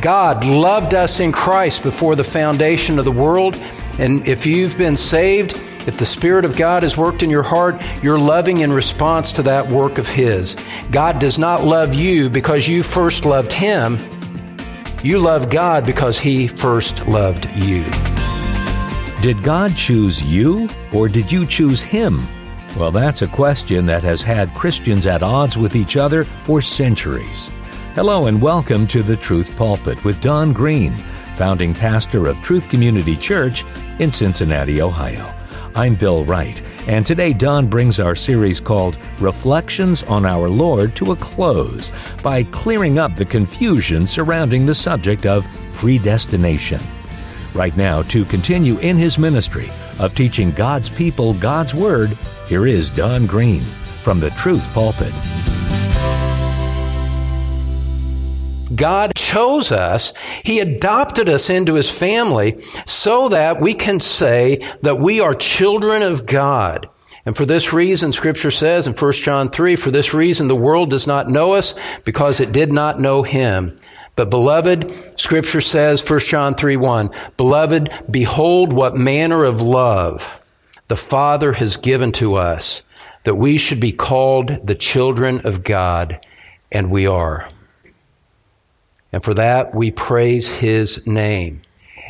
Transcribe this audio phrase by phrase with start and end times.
[0.00, 3.56] God loved us in Christ before the foundation of the world.
[3.98, 5.52] And if you've been saved,
[5.86, 9.42] if the Spirit of God has worked in your heart, you're loving in response to
[9.42, 10.56] that work of His.
[10.90, 13.98] God does not love you because you first loved Him.
[15.02, 17.84] You love God because He first loved you.
[19.20, 22.26] Did God choose you or did you choose Him?
[22.76, 27.50] Well, that's a question that has had Christians at odds with each other for centuries.
[27.96, 30.96] Hello and welcome to the Truth Pulpit with Don Green,
[31.34, 33.64] founding pastor of Truth Community Church
[33.98, 35.28] in Cincinnati, Ohio.
[35.74, 41.10] I'm Bill Wright, and today Don brings our series called Reflections on Our Lord to
[41.10, 41.90] a close
[42.22, 46.80] by clearing up the confusion surrounding the subject of predestination.
[47.54, 52.88] Right now, to continue in his ministry of teaching God's people God's Word, here is
[52.88, 55.12] Don Green from the Truth Pulpit.
[58.74, 60.12] God chose us.
[60.44, 66.02] He adopted us into His family so that we can say that we are children
[66.02, 66.88] of God.
[67.26, 70.90] And for this reason, Scripture says in 1 John 3, for this reason the world
[70.90, 73.78] does not know us because it did not know Him.
[74.16, 80.40] But beloved, Scripture says, 1 John 3 1, Beloved, behold what manner of love
[80.88, 82.82] the Father has given to us,
[83.24, 86.20] that we should be called the children of God,
[86.72, 87.48] and we are.
[89.12, 91.62] And for that, we praise his name.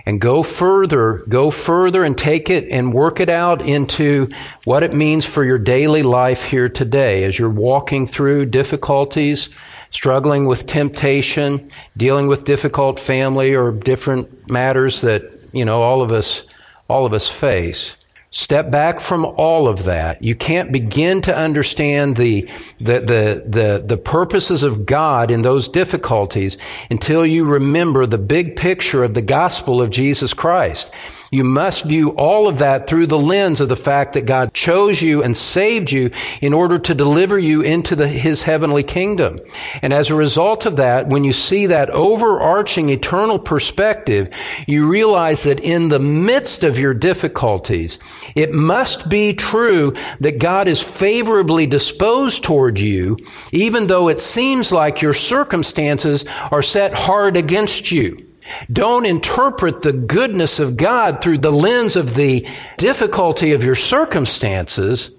[0.06, 4.28] And go further, go further and take it and work it out into
[4.64, 9.50] what it means for your daily life here today as you're walking through difficulties,
[9.90, 16.10] struggling with temptation, dealing with difficult family or different matters that, you know, all of
[16.12, 16.44] us,
[16.88, 17.96] all of us face.
[18.33, 20.23] Step back from all of that.
[20.23, 25.69] You can't begin to understand the, the, the, the, the, purposes of God in those
[25.69, 26.56] difficulties
[26.92, 30.92] until you remember the big picture of the gospel of Jesus Christ.
[31.33, 35.01] You must view all of that through the lens of the fact that God chose
[35.01, 36.11] you and saved you
[36.41, 39.39] in order to deliver you into the, His heavenly kingdom.
[39.80, 44.29] And as a result of that, when you see that overarching eternal perspective,
[44.67, 48.01] you realize that in the midst of your difficulties,
[48.35, 53.17] it must be true that God is favorably disposed toward you,
[53.52, 58.30] even though it seems like your circumstances are set hard against you.
[58.72, 62.46] Don't interpret the goodness of God through the lens of the
[62.77, 65.12] difficulty of your circumstances.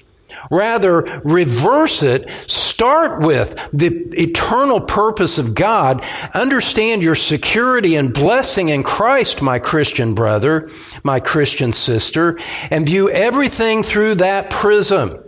[0.49, 2.29] Rather, reverse it.
[2.47, 3.89] Start with the
[4.19, 6.03] eternal purpose of God.
[6.33, 10.69] Understand your security and blessing in Christ, my Christian brother,
[11.03, 12.39] my Christian sister,
[12.69, 15.23] and view everything through that prism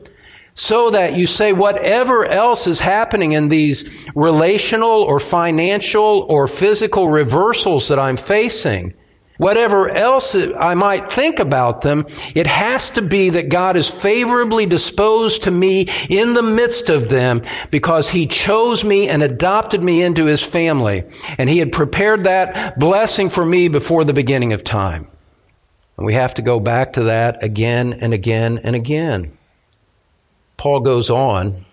[0.54, 7.10] so that you say whatever else is happening in these relational or financial or physical
[7.10, 8.94] reversals that I'm facing,
[9.38, 12.06] whatever else I might think about them,
[12.36, 17.10] it has to be that God is favorably disposed to me in the midst of
[17.10, 21.04] them because He chose me and adopted me into His family.
[21.38, 25.08] And He had prepared that blessing for me before the beginning of time.
[25.98, 29.38] And we have to go back to that again and again and again.
[30.58, 31.66] Paul goes on,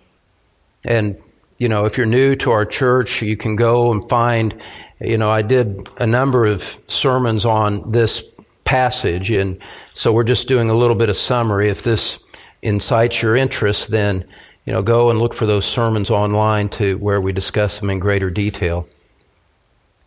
[0.85, 1.17] and
[1.57, 4.59] you know, if you're new to our church, you can go and find,
[4.99, 8.23] you know, I did a number of sermons on this
[8.63, 9.61] passage, and
[9.93, 11.69] so we're just doing a little bit of summary.
[11.69, 12.19] If this
[12.61, 14.25] incites your interest, then
[14.65, 17.99] you know, go and look for those sermons online to where we discuss them in
[17.99, 18.87] greater detail.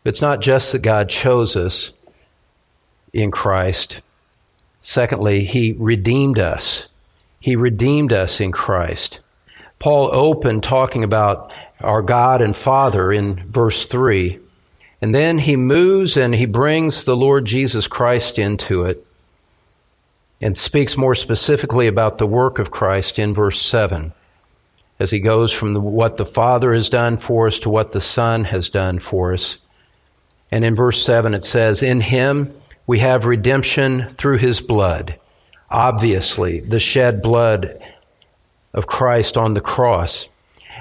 [0.04, 1.92] It's not just that God chose us
[3.12, 4.00] in Christ.
[4.80, 6.88] Secondly, He redeemed us.
[7.44, 9.20] He redeemed us in Christ.
[9.78, 14.38] Paul opened talking about our God and Father in verse 3.
[15.02, 19.06] And then he moves and he brings the Lord Jesus Christ into it
[20.40, 24.14] and speaks more specifically about the work of Christ in verse 7
[24.98, 28.00] as he goes from the, what the Father has done for us to what the
[28.00, 29.58] Son has done for us.
[30.50, 32.54] And in verse 7 it says, In him
[32.86, 35.18] we have redemption through his bload
[35.74, 37.82] obviously, the shed blood
[38.72, 40.30] of Christ on the cross.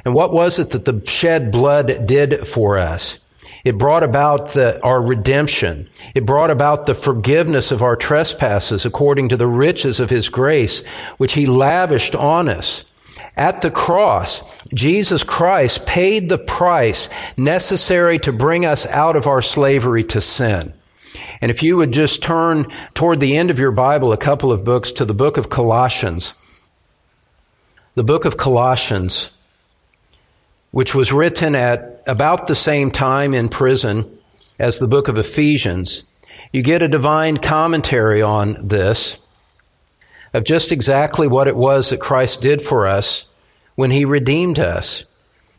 [0.05, 3.19] And what was it that the shed blood did for us?
[3.63, 5.89] It brought about the, our redemption.
[6.13, 10.83] It brought about the forgiveness of our trespasses according to the riches of His grace,
[11.17, 12.83] which He lavished on us.
[13.35, 14.43] At the cross,
[14.73, 20.73] Jesus Christ paid the price necessary to bring us out of our slavery to sin.
[21.43, 24.63] And if you would just turn toward the end of your Bible a couple of
[24.63, 26.35] books to the book of Colossians.
[27.95, 29.29] The book of Colossians,
[30.71, 34.09] which was written at about the same time in prison
[34.57, 36.05] as the book of Ephesians,
[36.53, 39.17] you get a divine commentary on this
[40.33, 43.25] of just exactly what it was that Christ did for us
[43.75, 45.03] when he redeemed us.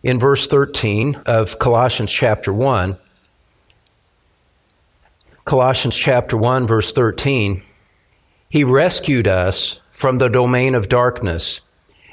[0.03, 2.97] In verse 13 of Colossians chapter 1,
[5.44, 7.62] Colossians chapter 1 verse 13,
[8.49, 11.61] he rescued us from the domain of darkness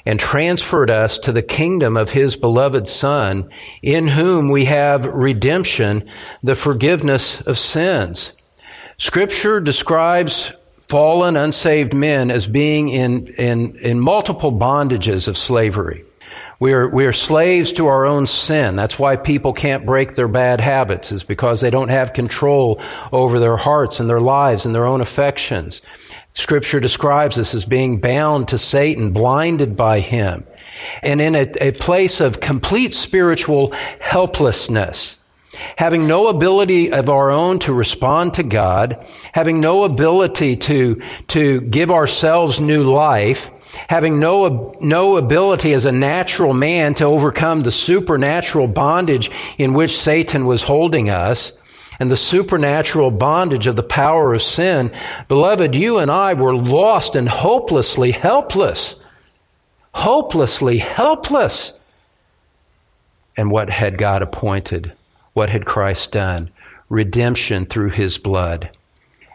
[0.06, 3.50] and transferred us to the kingdom of his beloved Son,
[3.82, 6.04] in whom we have redemption,
[6.44, 8.34] the forgiveness of sins.
[8.98, 10.52] Scripture describes
[10.82, 16.04] fallen, unsaved men as being in, in, in multiple bondages of slavery.
[16.62, 18.76] We are, we are slaves to our own sin.
[18.76, 22.80] That's why people can't break their bad habits, is because they don't have control
[23.12, 25.82] over their hearts and their lives and their own affections.
[26.30, 30.46] Scripture describes us as being bound to Satan, blinded by him,
[31.02, 35.18] and in a, a place of complete spiritual helplessness
[35.76, 41.60] having no ability of our own to respond to God, having no ability to, to
[41.62, 43.52] give ourselves new life,
[43.88, 49.98] having no, no ability as a natural man to overcome the supernatural bondage in which
[49.98, 51.54] Satan was holding us,
[52.00, 54.92] and the supernatural bondage of the power of sin,
[55.28, 58.96] beloved, you and I were lost and hopelessly helpless.
[59.94, 61.74] Hopelessly helpless.
[63.38, 64.94] And what had God appointed?
[65.34, 66.50] What had Christ done?
[66.90, 68.72] Redemption through his blood.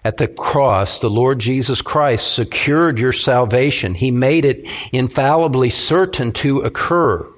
[0.06, 3.94] At the cross, the Lord Jesus Christ secured your salvation.
[3.94, 7.28] He made it infallibly certain to occur.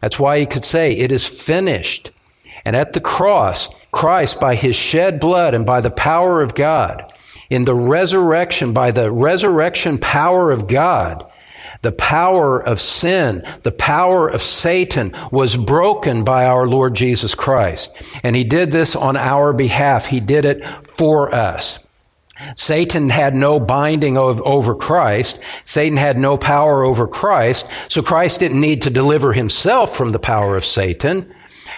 [0.00, 2.10] That's why he could say, It is finished.
[2.64, 7.12] And at the cross, Christ, by his shed blood and by the power of God,
[7.50, 11.30] in the resurrection, by the resurrection power of God,
[11.82, 17.92] the power of sin, the power of Satan was broken by our Lord Jesus Christ.
[18.22, 20.06] And he did this on our behalf.
[20.06, 21.80] He did it for us.
[22.56, 25.40] Satan had no binding of, over Christ.
[25.64, 27.68] Satan had no power over Christ.
[27.88, 31.32] So Christ didn't need to deliver himself from the power of Satan.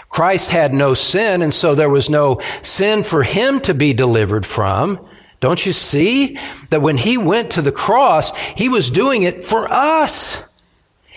[0.08, 4.44] Christ had no sin, and so there was no sin for him to be delivered
[4.44, 4.98] from.
[5.38, 9.72] Don't you see that when he went to the cross, he was doing it for
[9.72, 10.42] us?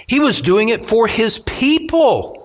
[0.07, 2.39] He was doing it for his people.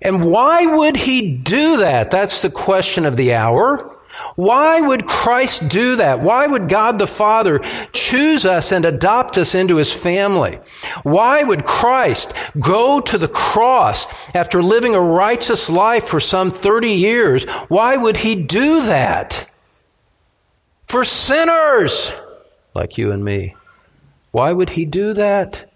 [0.00, 2.10] And why would he do that?
[2.10, 3.94] That's the question of the hour.
[4.34, 6.20] Why would Christ do that?
[6.20, 7.60] Why would God the Father
[7.92, 10.60] choose us and adopt us into his family?
[11.02, 16.88] Why would Christ go to the cross after living a righteous life for some 30
[16.92, 17.44] years?
[17.68, 19.48] Why would he do that?
[20.86, 22.14] For sinners
[22.74, 23.54] like you and me.
[24.30, 25.70] Why would he do that?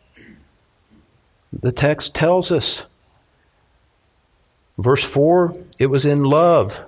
[1.53, 2.87] The text tells us.
[4.79, 6.81] Verse 4 it was in love.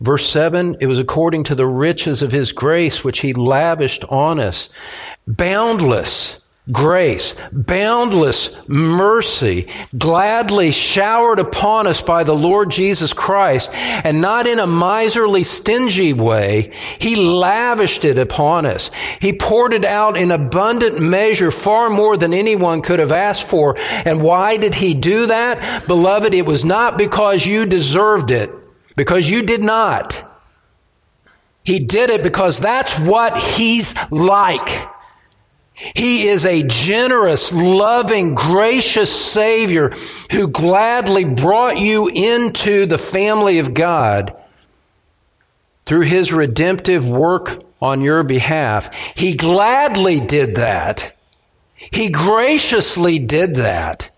[0.00, 4.38] Verse 7, it was according to the riches of his grace which he lavished on
[4.38, 4.70] us.
[5.26, 6.38] Boundless
[6.70, 14.58] grace, boundless mercy, gladly showered upon us by the Lord Jesus Christ, and not in
[14.58, 16.72] a miserly, stingy way.
[16.98, 18.90] He lavished it upon us.
[19.20, 23.76] He poured it out in abundant measure, far more than anyone could have asked for.
[23.78, 25.86] And why did he do that?
[25.86, 28.50] Beloved, it was not because you deserved it
[28.98, 30.24] because you did not.
[31.62, 34.88] He did it because that's what he's like.
[35.72, 39.92] He is a generous, loving, gracious Savior
[40.32, 44.36] who gladly brought you into the family of God
[45.86, 48.92] through his redemptive work on your behalf.
[49.14, 51.16] He gladly did that.
[51.76, 54.10] He graciously did that.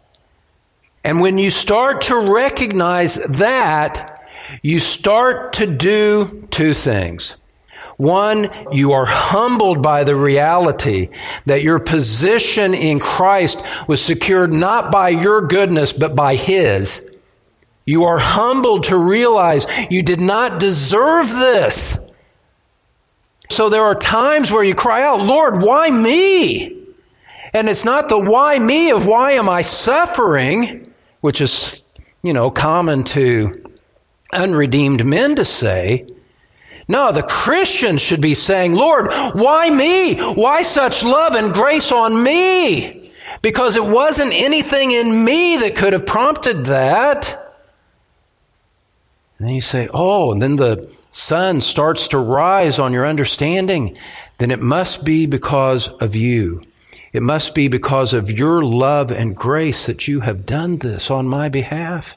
[1.04, 4.19] And when you start to recognize that,
[4.62, 7.36] you start to do two things.
[7.96, 11.10] One, you are humbled by the reality
[11.44, 17.06] that your position in Christ was secured not by your goodness, but by His.
[17.84, 21.98] You are humbled to realize you did not deserve this.
[23.50, 26.76] So there are times where you cry out, Lord, why me?
[27.52, 30.90] And it's not the why me of why am I suffering,
[31.20, 31.82] which is,
[32.22, 33.69] you know, common to
[34.32, 36.06] unredeemed men to say.
[36.88, 40.16] No, the Christians should be saying, Lord, why me?
[40.16, 43.12] Why such love and grace on me?
[43.42, 47.36] Because it wasn't anything in me that could have prompted that.
[49.38, 53.96] And then you say, oh, and then the sun starts to rise on your understanding.
[54.38, 56.62] Then it must be because of you.
[57.12, 61.26] It must be because of your love and grace that you have done this on
[61.26, 62.16] my behalf.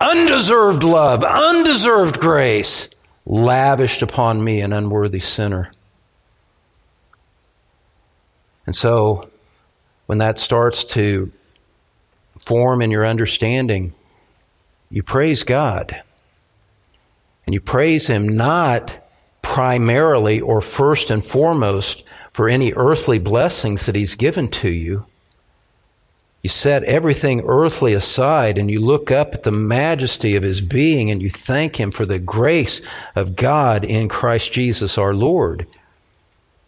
[0.00, 2.88] Undeserved love, undeserved grace
[3.24, 5.70] lavished upon me, an unworthy sinner.
[8.66, 9.28] And so,
[10.06, 11.32] when that starts to
[12.38, 13.92] form in your understanding,
[14.90, 16.02] you praise God.
[17.44, 18.98] And you praise Him not
[19.42, 25.06] primarily or first and foremost for any earthly blessings that He's given to you.
[26.46, 31.10] You set everything earthly aside and you look up at the majesty of His being
[31.10, 32.80] and you thank Him for the grace
[33.16, 35.66] of God in Christ Jesus our Lord.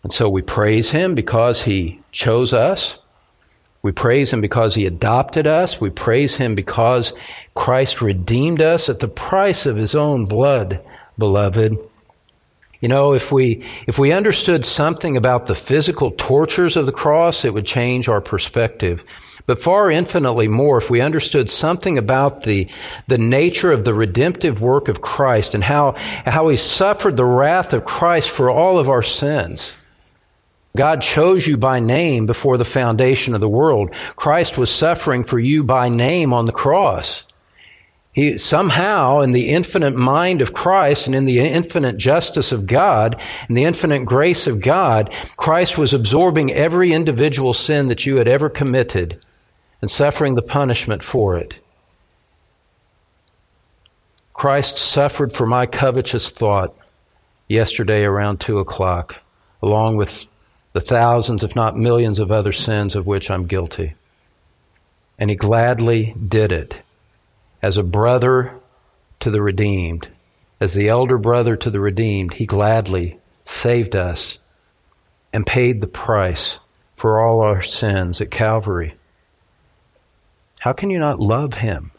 [0.02, 2.98] And so we praise Him because He chose us.
[3.80, 5.80] We praise Him because He adopted us.
[5.80, 7.12] We praise Him because
[7.54, 10.80] Christ redeemed us at the price of His own blood,
[11.16, 11.78] beloved.
[12.80, 17.44] You know, if we, if we understood something about the physical tortures of the cross,
[17.44, 19.04] it would change our perspective.
[19.48, 22.68] But far infinitely more, if we understood something about the,
[23.06, 25.92] the nature of the redemptive work of Christ and how,
[26.26, 29.74] how he suffered the wrath of Christ for all of our sins.
[30.76, 33.90] God chose you by name before the foundation of the world.
[34.16, 37.24] Christ was suffering for you by name on the cross.
[38.12, 43.18] He somehow, in the infinite mind of Christ and in the infinite justice of God
[43.48, 48.28] and the infinite grace of God, Christ was absorbing every individual sin that you had
[48.28, 49.18] ever committed
[49.80, 51.58] and suffering the punishment for it.
[54.32, 56.74] Christ suffered for my covetous thought
[57.48, 59.16] yesterday around two o'clock,
[59.62, 60.26] along with
[60.72, 63.94] the thousands, if not millions, of other sins of which I'm guilty.
[65.18, 66.82] And he gladly did it
[67.62, 68.54] as a brother
[69.20, 70.08] to the redeemed,
[70.60, 74.38] as the elder brother to the redeemed, he gladly saved us
[75.32, 76.58] and paid the price
[76.96, 78.94] for all our sins at Calvary.
[80.60, 81.92] How can you not love him?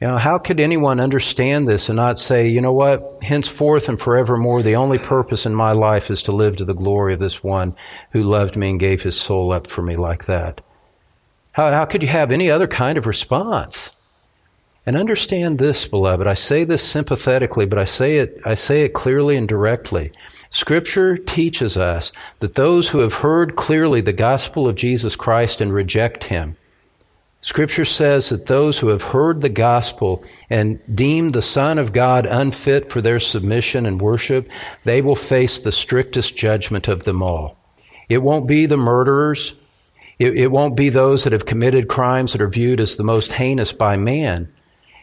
[0.00, 3.98] You know, how could anyone understand this and not say, you know what, henceforth and
[3.98, 7.42] forevermore, the only purpose in my life is to live to the glory of this
[7.42, 7.74] one
[8.12, 10.60] who loved me and gave his soul up for me like that?
[11.52, 13.96] How, how could you have any other kind of response?
[14.86, 16.28] And understand this, beloved.
[16.28, 20.12] I say this sympathetically, but I say it, I say it clearly and directly.
[20.50, 25.74] Scripture teaches us that those who have heard clearly the gospel of Jesus Christ and
[25.74, 26.56] reject him,
[27.40, 32.26] Scripture says that those who have heard the gospel and deemed the Son of God
[32.26, 34.48] unfit for their submission and worship,
[34.84, 37.56] they will face the strictest judgment of them all.
[38.08, 39.54] It won't be the murderers.
[40.18, 43.32] It, it won't be those that have committed crimes that are viewed as the most
[43.32, 44.52] heinous by man.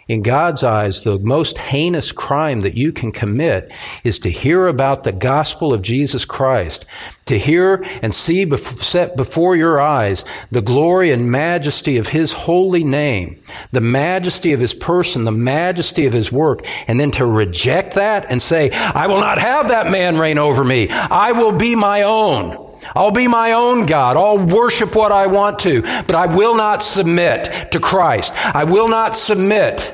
[0.08, 3.72] In God's eyes, the most heinous crime that you can commit
[4.04, 6.86] is to hear about the gospel of Jesus Christ,
[7.26, 12.84] to hear and see set before your eyes the glory and majesty of His holy
[12.84, 17.96] name, the majesty of His person, the majesty of His work, and then to reject
[17.96, 20.88] that and say, I will not have that man reign over me.
[20.90, 22.65] I will be my own.
[22.96, 24.18] I'll be my own God.
[24.18, 28.34] I'll worship what I want to, but I will not submit to Christ.
[28.36, 29.92] I will not submit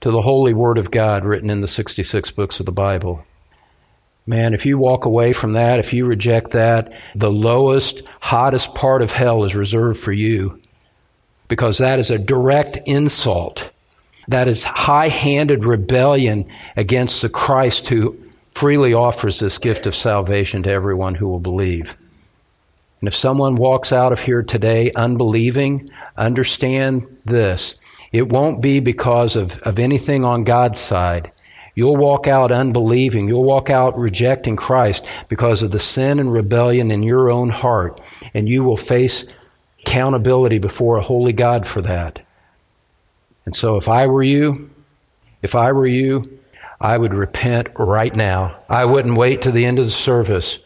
[0.00, 3.24] to the holy word of God written in the 66 books of the Bible.
[4.26, 9.02] Man, if you walk away from that, if you reject that, the lowest, hottest part
[9.02, 10.60] of hell is reserved for you
[11.48, 13.70] because that is a direct insult.
[14.28, 18.18] That is high handed rebellion against the Christ who
[18.56, 21.94] freely offers this gift of salvation to everyone who will believe.
[23.00, 27.74] And if someone walks out of here today unbelieving, understand this
[28.12, 31.30] it won't be because of, of anything on God's side.
[31.74, 33.28] You'll walk out unbelieving.
[33.28, 38.00] You'll walk out rejecting Christ because of the sin and rebellion in your own heart.
[38.32, 39.26] And you will face
[39.82, 42.24] accountability before a holy God for that.
[43.44, 44.70] And so if I were you,
[45.42, 46.35] if I were you,
[46.80, 48.58] I would repent right now.
[48.68, 50.58] I wouldn't wait to the end of the service.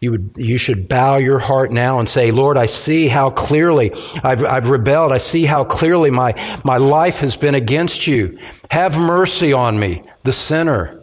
[0.00, 3.92] You, would, you should bow your heart now and say, Lord, I see how clearly
[4.22, 5.12] I've, I've rebelled.
[5.12, 8.38] I see how clearly my, my life has been against you.
[8.70, 11.02] Have mercy on me, the sinner.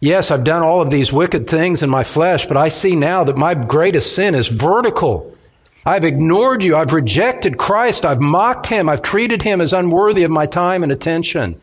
[0.00, 3.24] Yes, I've done all of these wicked things in my flesh, but I see now
[3.24, 5.36] that my greatest sin is vertical.
[5.84, 6.76] I've ignored you.
[6.76, 8.06] I've rejected Christ.
[8.06, 8.88] I've mocked him.
[8.88, 11.60] I've treated him as unworthy of my time and attention.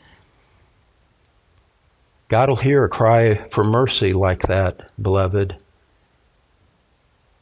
[2.28, 5.56] God will hear a cry for mercy like that, beloved.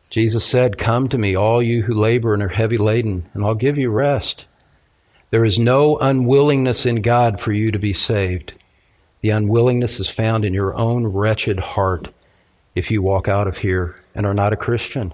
[0.10, 3.56] Jesus said, Come to me, all you who labor and are heavy laden, and I'll
[3.56, 4.46] give you rest.
[5.32, 8.54] There is no unwillingness in God for you to be saved.
[9.22, 12.10] The unwillingness is found in your own wretched heart
[12.76, 15.14] if you walk out of here and are not a Christian.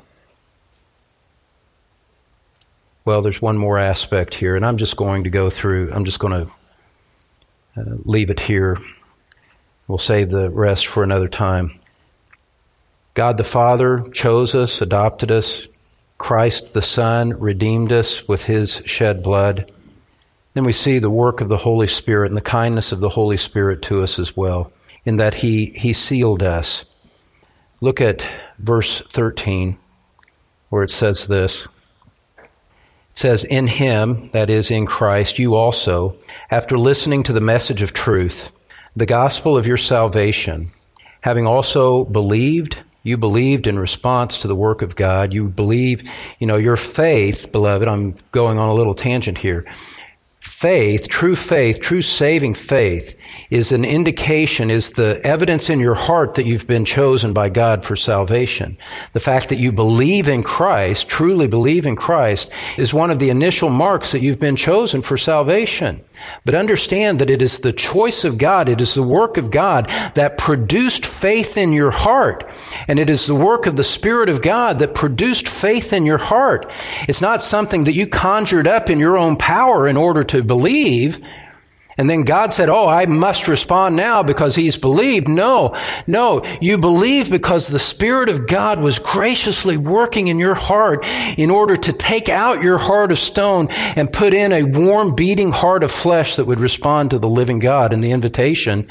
[3.09, 6.19] well, there's one more aspect here, and I'm just going to go through, I'm just
[6.19, 6.51] going to
[7.75, 8.77] uh, leave it here.
[9.89, 11.79] We'll save the rest for another time.
[13.15, 15.67] God the Father chose us, adopted us.
[16.19, 19.71] Christ the Son redeemed us with his shed blood.
[20.53, 23.35] Then we see the work of the Holy Spirit and the kindness of the Holy
[23.35, 24.71] Spirit to us as well,
[25.05, 26.85] in that he, he sealed us.
[27.81, 28.29] Look at
[28.59, 29.75] verse 13,
[30.69, 31.67] where it says this.
[32.37, 36.15] It says, In him, that is, in Christ, you also,
[36.51, 38.51] after listening to the message of truth,
[38.99, 40.71] the gospel of your salvation,
[41.21, 45.33] having also believed, you believed in response to the work of God.
[45.33, 46.03] You believe,
[46.39, 49.65] you know, your faith, beloved, I'm going on a little tangent here
[50.41, 53.17] faith, true faith, true saving faith,
[53.49, 57.85] is an indication, is the evidence in your heart that you've been chosen by God
[57.85, 58.77] for salvation.
[59.13, 63.29] The fact that you believe in Christ, truly believe in Christ, is one of the
[63.29, 66.03] initial marks that you've been chosen for salvation.
[66.45, 69.85] But understand that it is the choice of God, it is the work of God
[70.15, 72.49] that produced faith in your heart.
[72.87, 76.17] And it is the work of the Spirit of God that produced faith in your
[76.17, 76.71] heart.
[77.07, 81.19] It's not something that you conjured up in your own power in order to believe.
[81.99, 85.27] And then God said, Oh, I must respond now because he's believed.
[85.27, 85.75] No,
[86.07, 91.05] no, you believe because the Spirit of God was graciously working in your heart
[91.37, 95.51] in order to take out your heart of stone and put in a warm, beating
[95.51, 98.87] heart of flesh that would respond to the living God and the invitation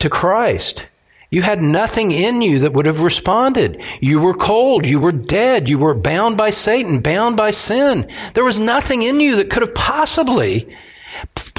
[0.00, 0.88] to Christ.
[1.30, 3.80] You had nothing in you that would have responded.
[4.00, 4.88] You were cold.
[4.88, 5.68] You were dead.
[5.68, 8.08] You were bound by Satan, bound by sin.
[8.34, 10.76] There was nothing in you that could have possibly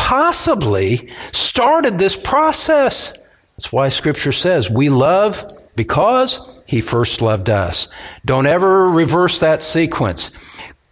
[0.05, 3.11] possibly started this process.
[3.57, 5.43] That's why scripture says we love
[5.75, 7.87] because he first loved us.
[8.23, 10.29] Don't ever reverse that sequence.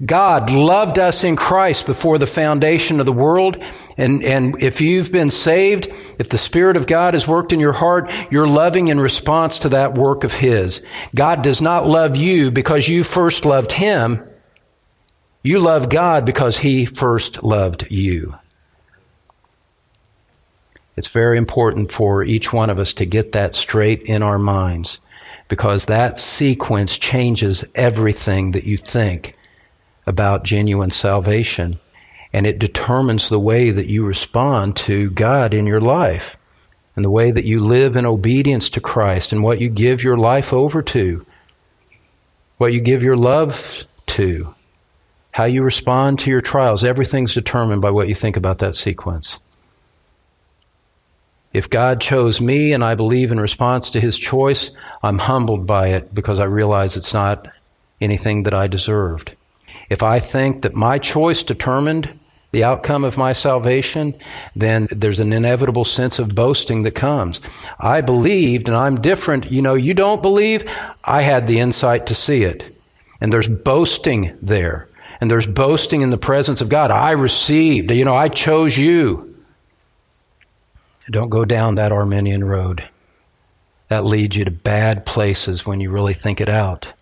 [0.04, 3.64] God loved us in Christ before the foundation of the world.
[3.98, 7.74] And, and if you've been saved, if the Spirit of God has worked in your
[7.74, 10.82] heart, you're loving in response to that work of His.
[11.14, 14.28] God does not love you because you first loved Him.
[15.44, 18.34] You love God because He first loved you.
[20.96, 25.00] It's very important for each one of us to get that straight in our minds
[25.48, 29.36] because that sequence changes everything that you think
[30.06, 31.80] about genuine salvation
[32.34, 36.36] and it determines the way that you respond to God in your life
[36.96, 40.18] and the way that you live in obedience to Christ and what you give your
[40.18, 41.26] life over to,
[42.58, 44.56] what you give your love to,
[45.32, 46.84] how you respond to your trials.
[46.84, 49.40] Everything's determined by what you think about that sequence.
[51.54, 54.72] If God chose me and I believe in response to his choice,
[55.04, 57.48] I'm humbled by it because I realize it's not
[58.02, 59.34] anything that I deserved.
[59.90, 62.10] If I think that my choice determined
[62.52, 64.16] the outcome of my salvation,
[64.56, 67.42] then there's an inevitable sense of boasting that comes.
[67.80, 69.52] I believed and I'm different.
[69.52, 70.68] You know, you don't believe.
[71.04, 72.76] I had the insight to see it.
[73.22, 74.88] And there's boasting there.
[75.22, 76.92] And there's boasting in the presence of God.
[76.92, 77.92] I received.
[77.92, 79.33] You know, I chose you.
[81.12, 82.88] Don't go down that Arminian road.
[83.90, 86.94] That leads you to bad places when you really think it out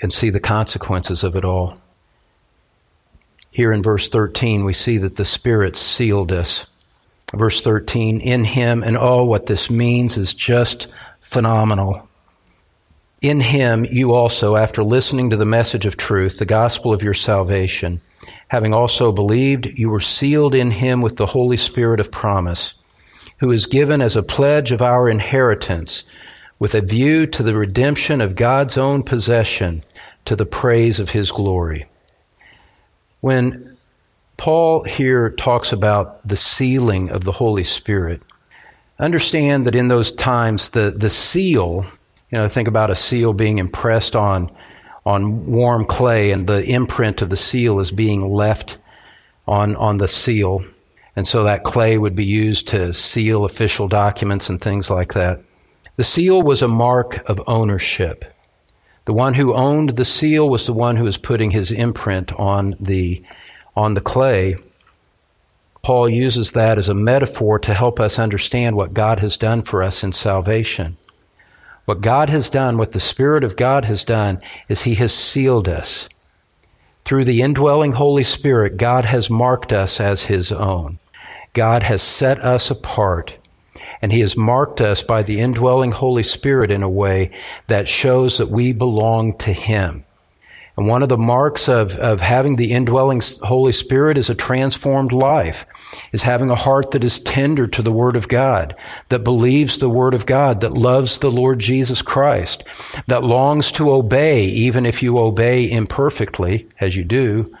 [0.00, 1.78] and see the consequences of it all.
[3.50, 6.66] Here in verse 13, we see that the Spirit sealed us.
[7.34, 10.88] Verse 13, in Him, and oh, what this means is just
[11.20, 12.08] phenomenal.
[13.20, 17.14] In Him, you also, after listening to the message of truth, the gospel of your
[17.14, 18.00] salvation,
[18.52, 22.74] having also believed, you were sealed in him with the Holy Spirit of promise,
[23.38, 26.04] who is given as a pledge of our inheritance,
[26.58, 29.82] with a view to the redemption of God's own possession,
[30.26, 31.86] to the praise of his glory.
[33.22, 33.78] When
[34.36, 38.20] Paul here talks about the sealing of the Holy Spirit,
[38.98, 41.86] understand that in those times, the, the seal,
[42.30, 44.54] you know, think about a seal being impressed on
[45.04, 48.76] on warm clay, and the imprint of the seal is being left
[49.46, 50.64] on, on the seal.
[51.16, 55.40] And so that clay would be used to seal official documents and things like that.
[55.96, 58.24] The seal was a mark of ownership.
[59.04, 62.76] The one who owned the seal was the one who was putting his imprint on
[62.78, 63.22] the,
[63.76, 64.56] on the clay.
[65.82, 69.82] Paul uses that as a metaphor to help us understand what God has done for
[69.82, 70.96] us in salvation.
[71.84, 75.68] What God has done, what the Spirit of God has done, is He has sealed
[75.68, 76.08] us.
[77.04, 81.00] Through the indwelling Holy Spirit, God has marked us as His own.
[81.52, 83.34] God has set us apart,
[84.00, 87.30] and He has marked us by the indwelling Holy Spirit in a way
[87.66, 90.04] that shows that we belong to Him.
[90.76, 95.12] And one of the marks of, of having the indwelling Holy Spirit is a transformed
[95.12, 95.66] life,
[96.12, 98.74] is having a heart that is tender to the Word of God,
[99.10, 102.64] that believes the Word of God, that loves the Lord Jesus Christ,
[103.06, 107.54] that longs to obey, even if you obey imperfectly, as you do,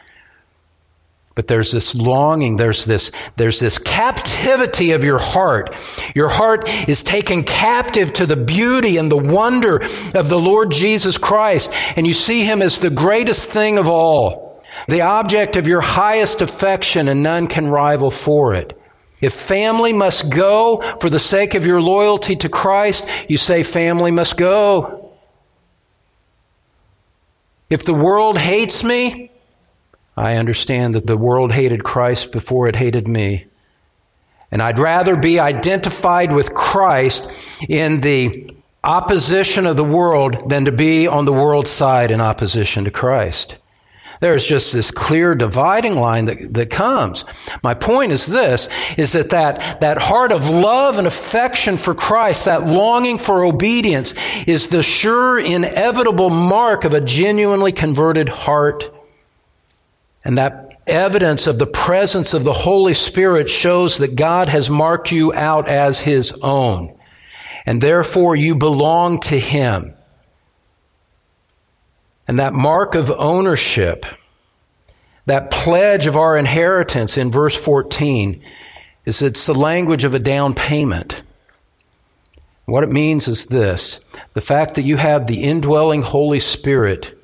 [1.34, 5.70] but there's this longing, there's this, there's this captivity of your heart.
[6.14, 9.76] Your heart is taken captive to the beauty and the wonder
[10.14, 14.62] of the Lord Jesus Christ, and you see Him as the greatest thing of all,
[14.88, 18.78] the object of your highest affection, and none can rival for it.
[19.22, 24.10] If family must go for the sake of your loyalty to Christ, you say family
[24.10, 25.12] must go.
[27.70, 29.31] If the world hates me,
[30.16, 33.46] I understand that the world hated Christ before it hated me.
[34.50, 40.72] And I'd rather be identified with Christ in the opposition of the world than to
[40.72, 43.56] be on the world's side in opposition to Christ.
[44.20, 47.24] There's just this clear dividing line that, that comes.
[47.64, 52.44] My point is this, is that, that that heart of love and affection for Christ,
[52.44, 54.14] that longing for obedience
[54.46, 58.94] is the sure, inevitable mark of a genuinely converted heart
[60.24, 65.12] and that evidence of the presence of the Holy Spirit shows that God has marked
[65.12, 66.96] you out as His own.
[67.64, 69.94] And therefore you belong to Him.
[72.26, 74.06] And that mark of ownership,
[75.26, 78.42] that pledge of our inheritance in verse 14,
[79.04, 81.22] is it's the language of a down payment.
[82.64, 84.00] What it means is this
[84.34, 87.18] the fact that you have the indwelling Holy Spirit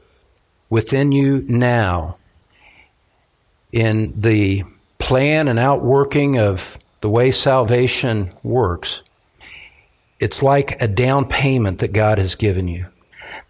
[0.68, 2.17] within you now
[3.72, 4.64] in the
[4.98, 9.02] plan and outworking of the way salvation works,
[10.18, 12.87] it's like a down payment that God has given you.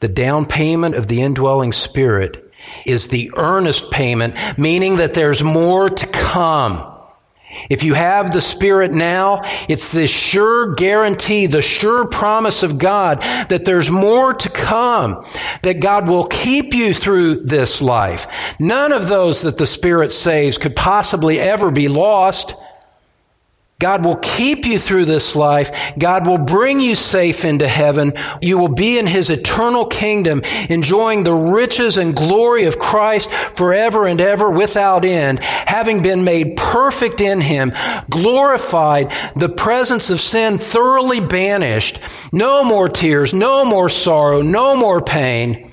[0.00, 2.52] The down payment of the indwelling spirit
[2.84, 6.97] is the earnest payment, meaning that there's more to come.
[7.70, 13.20] If you have the Spirit now, it's the sure guarantee, the sure promise of God
[13.48, 15.24] that there's more to come,
[15.62, 18.26] that God will keep you through this life.
[18.58, 22.54] None of those that the Spirit saves could possibly ever be lost.
[23.80, 25.70] God will keep you through this life.
[25.96, 28.12] God will bring you safe into heaven.
[28.42, 34.08] You will be in His eternal kingdom, enjoying the riches and glory of Christ forever
[34.08, 37.72] and ever without end, having been made perfect in Him,
[38.10, 42.00] glorified, the presence of sin thoroughly banished,
[42.32, 45.70] no more tears, no more sorrow, no more pain,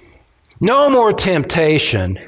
[0.61, 2.19] no more temptation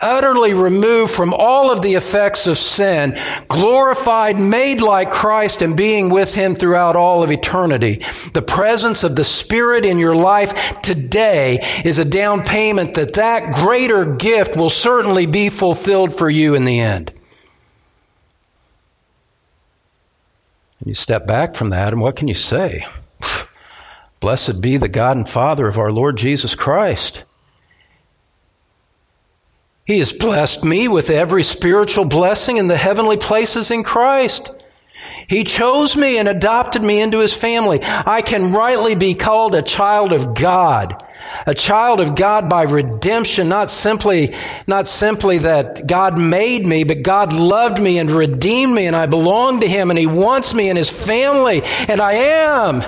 [0.00, 6.10] utterly removed from all of the effects of sin, glorified, made like Christ, and being
[6.10, 8.04] with Him throughout all of eternity.
[8.32, 13.54] The presence of the Spirit in your life today is a down payment that that
[13.54, 17.12] greater gift will certainly be fulfilled for you in the end.
[20.80, 22.86] And you step back from that, and what can you say?
[24.20, 27.22] Blessed be the God and Father of our Lord Jesus Christ
[29.84, 34.50] he has blessed me with every spiritual blessing in the heavenly places in Christ.
[35.28, 37.80] He chose me and adopted me into his family.
[37.82, 41.04] I can rightly be called a child of God.
[41.46, 44.34] A child of God by redemption, not simply,
[44.66, 49.06] not simply that God made me, but God loved me and redeemed me and I
[49.06, 52.82] belong to him and he wants me in his family and I am.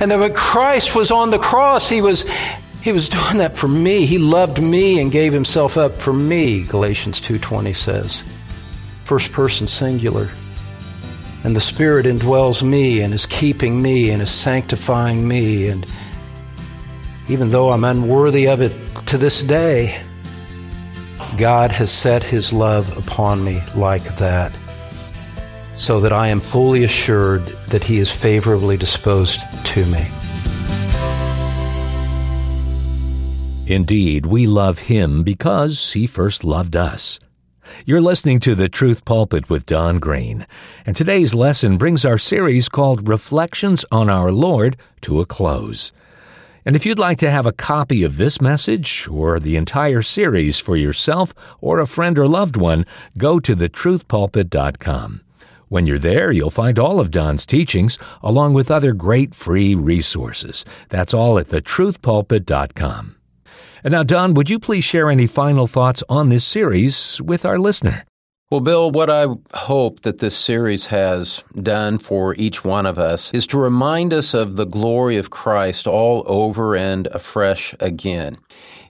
[0.00, 2.26] And then when Christ was on the cross, he was
[2.82, 4.06] he was doing that for me.
[4.06, 8.22] He loved me and gave himself up for me, Galatians 2:20 says.
[9.04, 10.30] First person singular.
[11.42, 15.86] And the Spirit indwells me and is keeping me and is sanctifying me and
[17.30, 18.72] even though I'm unworthy of it
[19.06, 20.02] to this day,
[21.38, 24.52] God has set his love upon me like that
[25.74, 30.06] so that I am fully assured that he is favorably disposed to me.
[33.70, 37.20] Indeed, we love Him because He first loved us.
[37.86, 40.44] You're listening to The Truth Pulpit with Don Green,
[40.84, 45.92] and today's lesson brings our series called Reflections on Our Lord to a close.
[46.64, 50.58] And if you'd like to have a copy of this message or the entire series
[50.58, 52.84] for yourself or a friend or loved one,
[53.16, 55.20] go to thetruthpulpit.com.
[55.68, 60.64] When you're there, you'll find all of Don's teachings along with other great free resources.
[60.88, 63.14] That's all at thetruthpulpit.com.
[63.82, 67.58] And now, Don, would you please share any final thoughts on this series with our
[67.58, 68.04] listener?
[68.50, 73.32] Well, Bill, what I hope that this series has done for each one of us
[73.32, 78.36] is to remind us of the glory of Christ all over and afresh again.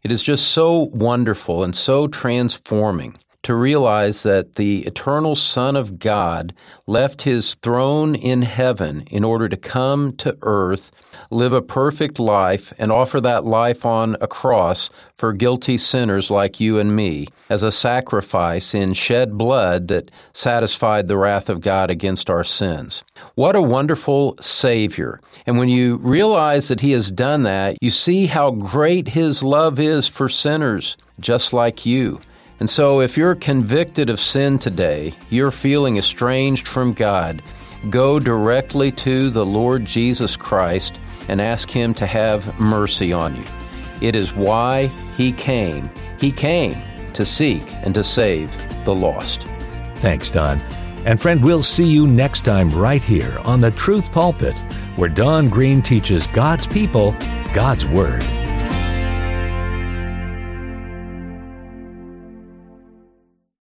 [0.03, 5.99] It is just so wonderful and so transforming to realize that the eternal Son of
[5.99, 6.53] God
[6.87, 10.91] left his throne in heaven in order to come to earth,
[11.31, 16.61] live a perfect life, and offer that life on a cross for guilty sinners like
[16.61, 21.91] you and me as a sacrifice in shed blood that satisfied the wrath of God
[21.91, 23.05] against our sins.
[23.35, 25.21] What a wonderful Savior.
[25.47, 29.81] And when you realize that He has done that, you see how great His love
[29.81, 32.21] is for sinners just like you.
[32.61, 37.43] And so, if you're convicted of sin today, you're feeling estranged from God,
[37.89, 43.45] go directly to the Lord Jesus Christ and ask Him to have mercy on you.
[44.03, 45.91] It is why He came.
[46.21, 46.83] He came
[47.15, 49.47] to seek and to save the lost.
[49.97, 50.61] Thanks, Don.
[51.07, 54.57] And friend, we'll see you next time right here on the Truth Pulpit,
[54.97, 57.17] where Don Green teaches God's people
[57.55, 58.23] God's Word.